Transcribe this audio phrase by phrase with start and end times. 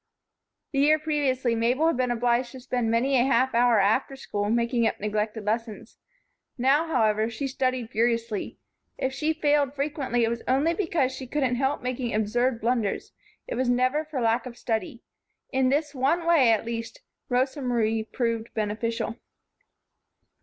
[0.71, 4.49] The year previously Mabel had been obliged to spend many a half hour after school,
[4.49, 5.99] making up neglected lessons.
[6.57, 8.57] Now, however, she studied furiously.
[8.97, 13.11] If she failed frequently it was only because she couldn't help making absurd blunders;
[13.45, 15.03] it was never for lack of study.
[15.51, 19.17] In this one way, at least, Rosa Marie proved beneficial.